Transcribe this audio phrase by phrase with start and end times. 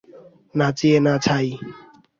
[0.55, 1.47] নাচিয়ে না ছাই।